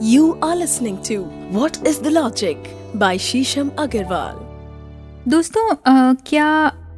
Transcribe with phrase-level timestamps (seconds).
[0.00, 1.22] You are listening to
[1.52, 2.56] What is the Logic
[2.94, 4.36] by Shisham Agarwal.
[5.28, 6.46] दोस्तों अ, क्या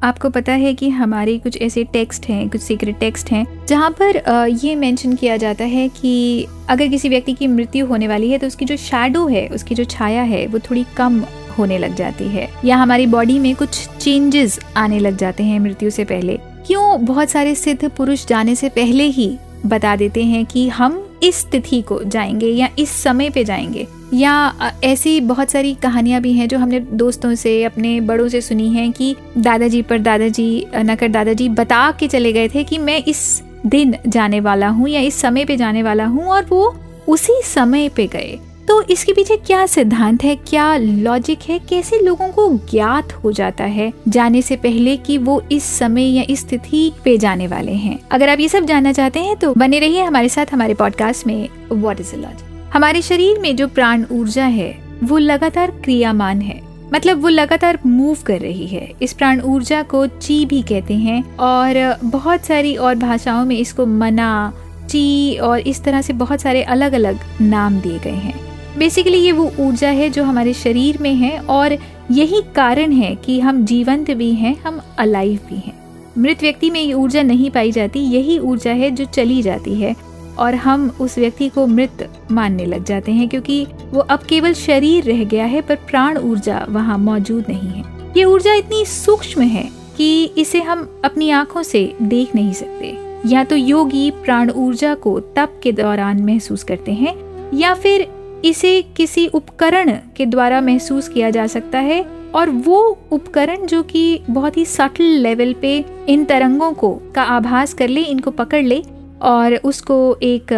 [0.05, 4.17] आपको पता है कि हमारे कुछ ऐसे टेक्स्ट हैं कुछ सीक्रेट टेक्स्ट हैं जहाँ पर
[4.17, 8.39] अ, ये मेंशन किया जाता है कि अगर किसी व्यक्ति की मृत्यु होने वाली है
[8.39, 11.21] तो उसकी जो शैडो है उसकी जो छाया है वो थोड़ी कम
[11.59, 15.91] होने लग जाती है या हमारी बॉडी में कुछ चेंजेस आने लग जाते हैं मृत्यु
[15.91, 20.69] से पहले क्यों बहुत सारे सिद्ध पुरुष जाने से पहले ही बता देते हैं कि
[20.69, 24.55] हम इस तिथि को जाएँगे या इस समय पे जाएँगे। या
[24.85, 28.91] ऐसी बहुत सारी कहानियाँ भी हैं जो हमने दोस्तों से, अपने बड़ों से सुनी हैं
[28.93, 33.97] कि दादाजी पर दादाजी नकर दादाजी, बता के चले गए थे कि मैं इस दिन
[34.07, 36.75] जाने वाला हूँ या इस समय पे जाने वाला हूँ और वो
[37.09, 38.39] उसी समय पे गए।
[38.73, 43.65] तो इसके पीछे क्या सिद्धांत है, क्या लॉजिक है, कैसे लोगों को ज्ञात हो जाता
[43.65, 47.99] है, जाने से पहले कि वो इस समय या इस तिथि पे जाने वाले हैं।
[48.13, 51.49] अगर आप ये सब जानना चाहते हैं तो बने रहिए हमारे साथ हमारे पॉडकास्ट में
[51.73, 56.61] वॉट इज़ लॉजिक हमारे शरीर में जो प्राण ऊर्जा है, वो लगातार क्रियामान है।
[56.93, 61.23] मतलब वो लगातार मूव कर रही है। इस प्राण ऊर्जा को ची भी कहते हैं,
[61.37, 64.53] और बहुत सारी और भाषाओं में इसको मना,
[64.89, 69.33] ची और इस तरह से बहुत सारे अलग अलग नाम दिए गए हैं। बेसिकली ये
[69.33, 71.77] वो ऊर्जा है जो हमारे शरीर में है और
[72.11, 75.75] यही कारण है कि हम जीवंत भी हैं, हम अलाइव भी हैं।
[76.19, 79.95] मृत व्यक्ति में ये ऊर्जा नहीं पाई जाती, यही ऊर्जा है जो चली जाती है
[80.39, 85.05] और हम उस व्यक्ति को मृत मानने लग जाते हैं क्योंकि वो अब केवल शरीर
[85.05, 87.85] रह गया है, पर प्राण ऊर्जा वहाँ मौजूद नहीं है।
[88.17, 93.45] ये ऊर्जा इतनी सूक्ष्म है कि इसे हम अपनी आँखों से देख नहीं सकते। या
[93.45, 97.15] तो योगी प्राण ऊर्जा को तप के दौरान महसूस करते हैं,
[97.55, 98.07] या फिर
[98.45, 102.03] इसे किसी उपकरण के द्वारा महसूस किया जा सकता है
[102.35, 102.81] और वो
[103.13, 108.03] उपकरण जो कि बहुत ही सटल लेवल पे इन तरंगों को का आभास कर ले,
[108.03, 108.83] इनको पकड़ ले
[109.23, 110.53] और उसको एक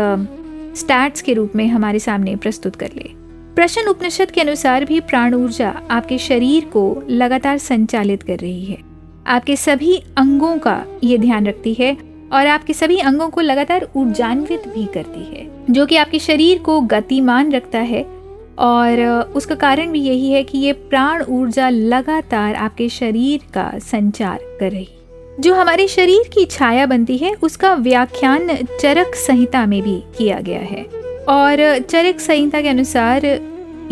[0.76, 3.10] स्टैट्स के रूप में हमारे सामने प्रस्तुत कर ले।
[3.54, 8.78] प्रश्न उपनिषद के अनुसार भी प्राण ऊर्जा आपके शरीर को लगातार संचालित कर रही है।
[9.26, 11.96] आपके सभी अंगों का ये ध्यान रखती है
[12.32, 16.80] और आपके सभी अंगों को लगातार ऊर्जान्वित भी करती है, जो कि आपके शरीर को
[16.80, 18.06] गतिमान रखता है।
[18.58, 24.38] और उसका कारण भी यही है कि ये प्राण ऊर्जा लगातार आपके शरीर का संचार
[24.60, 24.88] कर रही
[25.40, 30.60] जो हमारे शरीर की छाया बनती है, उसका व्याख्यान चरक संहिता में भी किया गया
[30.60, 30.82] है।
[31.28, 33.40] और, चरक संहिता के अनुसार,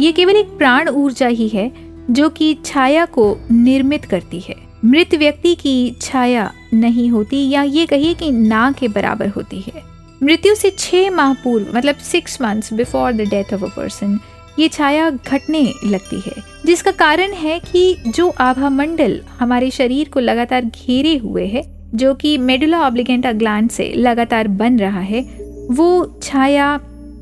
[0.00, 1.72] ये केवल एक प्राण ऊर्जा ही है,
[2.10, 4.54] जो कि छाया को निर्मित करती है।
[4.84, 9.82] मृत व्यक्ति की छाया नहीं होती या ये कहिए कि ना के बराबर होती है।
[10.20, 14.18] मृत्यु से छह माह पूर्व मतलब six months before the death of a person
[14.58, 16.32] ये छाया घटने लगती है,
[16.66, 21.62] जिसका कारण है कि जो आभा मंडल हमारे शरीर को लगातार घेरे हुए है,
[21.94, 25.22] जो कि मेडुला ऑब्लिगेंटा ग्लैंड से लगातार बन रहा है,
[25.70, 26.76] वो छाया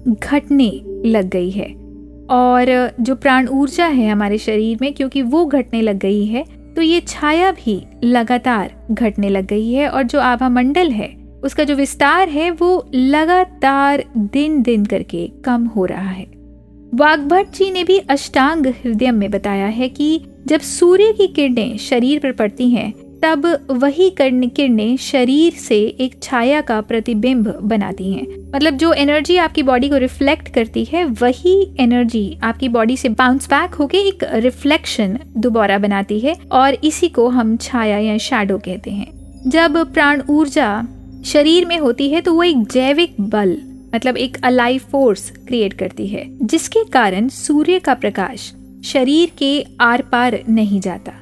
[0.08, 0.70] घटने
[1.06, 1.68] लग गई है।
[2.30, 6.44] और जो प्राण ऊर्जा है हमारे शरीर में, क्योंकि वो घटने लग गई है
[6.76, 11.08] तो ये छाया भी लगातार घटने लग गई है और जो आभा मंडल है,
[11.42, 16.26] उसका जो विस्तार है, वो लगातार दिन दिन करके कम हो रहा है।
[16.94, 22.18] वाग्भट जी ने भी अष्टांग हृदय में बताया है कि जब सूर्य की किरणें शरीर
[22.18, 22.92] पर पड़ती हैं
[23.22, 29.36] तब वही कर्ण किरणें शरीर से एक छाया का प्रतिबिंब बनाती हैं। मतलब जो एनर्जी
[29.36, 34.24] आपकी बॉडी को रिफ्लेक्ट करती है, वही एनर्जी आपकी बॉडी से बाउंस बैक होके एक
[34.34, 39.08] रिफ्लेक्शन दोबारा बनाती है और इसी को हम छाया या शैडो कहते हैं।
[39.46, 40.82] जब प्राण ऊर्जा
[41.24, 43.56] शरीर में होती है तो वो एक जैविक बल
[43.94, 48.52] मतलब एक अलाइव फोर्स क्रिएट करती है, जिसके कारण सूर्य का प्रकाश
[48.84, 51.12] शरीर के आर पार नहीं जाता।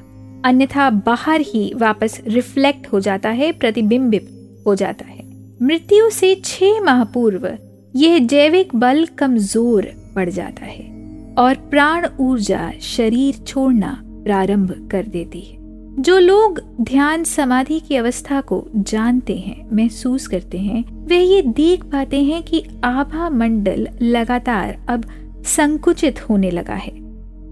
[0.45, 4.29] अन्यथा बाहर ही वापस रिफ्लेक्ट हो जाता है, प्रतिबिंबित
[4.67, 5.27] हो जाता है।
[5.61, 7.49] मृत्यु से छह माह पूर्व
[7.95, 15.39] यह जैविक बल कमज़ोर पड़ जाता है और प्राण ऊर्जा शरीर छोड़ना प्रारंभ कर देती
[15.39, 15.57] है।
[16.01, 21.83] जो लोग ध्यान समाधि की अवस्था को जानते हैं, महसूस करते हैं, वे ये देख
[21.83, 25.05] पाते हैं कि आभा मंडल लगातार अब
[25.45, 27.08] संकुचित होने लगा है।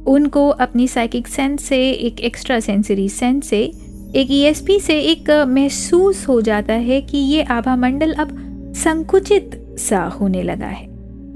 [0.08, 3.72] उनको अपनी साइकिक सेंस से, एक एक्स्ट्रा सेंसरी सेंस से,
[4.16, 8.38] एक ईएसपी से एक महसूस हो जाता है कि ये आभा मंडल अब
[8.76, 10.86] संकुचित सा होने लगा है।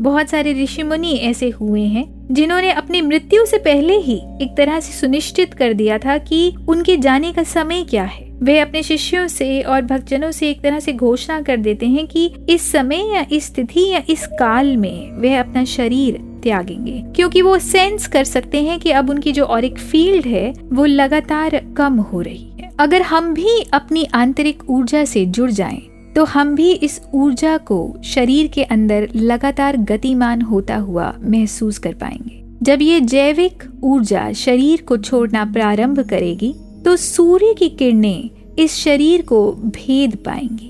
[0.01, 4.79] बहुत सारे ऋषि मुनि ऐसे हुए हैं, जिन्होंने अपनी मृत्यु से पहले ही एक तरह
[4.79, 9.27] से सुनिश्चित कर दिया था कि उनके जाने का समय क्या है। वे अपने शिष्यों
[9.27, 13.25] से और भक्तजनों से एक तरह से घोषणा कर देते हैं कि इस समय या
[13.31, 18.61] इस तिथि या इस काल में वे अपना शरीर त्यागेंगे, क्योंकि वो सेंस कर सकते
[18.63, 23.01] हैं कि अब उनकी जो और फ़ील्ड है, वो लगातार कम हो रही है। अगर
[23.01, 25.81] हम भी अपनी आंतरिक ऊर्जा से जुड़ जाएँ
[26.15, 31.93] तो हम भी इस ऊर्जा को शरीर के अंदर लगातार गतिमान होता हुआ महसूस कर
[31.93, 36.53] पाएँगे। जब ये जैविक ऊर्जा शरीर को छोड़ना प्रारंभ करेगी
[36.85, 38.29] तो सूर्य की किरणें
[38.59, 40.67] इस शरीर को भेद पाएँगी।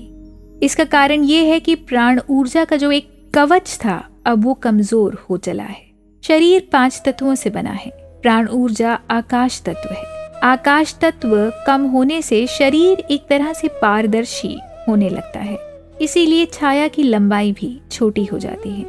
[0.62, 5.14] इसका कारण ये है कि प्राण ऊर्जा का जो एक कवच था अब वो कमज़ोर
[5.30, 5.90] हो चला है।
[6.22, 7.90] शरीर पाँच तत्वों से बना है।
[8.22, 10.04] प्राण ऊर्जा, आकाश तत्व है।
[10.42, 14.56] आकाश तत्व कम होने से शरीर एक तरह से पारदर्शी
[14.88, 15.58] होने लगता है।
[16.00, 18.84] इसीलिए छाया की लंबाई भी छोटी हो जाती है।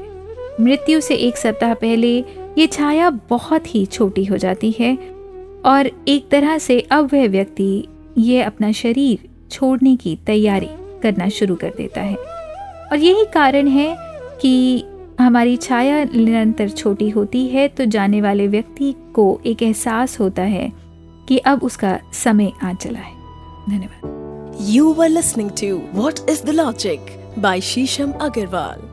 [0.61, 2.17] मृत्यु से एक सप्ताह पहले
[2.57, 4.95] ये छाया बहुत ही छोटी हो जाती है
[5.65, 7.87] और एक तरह से अब वह व्यक्ति
[8.17, 10.69] ये अपना शरीर छोड़ने की तैयारी
[11.03, 13.95] करना शुरू कर देता है। और यही कारण है
[14.41, 14.83] कि
[15.19, 20.71] हमारी छाया निरंतर छोटी होती है तो जाने वाले व्यक्ति को एक एहसास होता है
[21.27, 23.15] कि अब उसका समय आ चला है
[23.69, 28.92] धन्यवाद you were listening to what is the logic by Shisham Agarwal.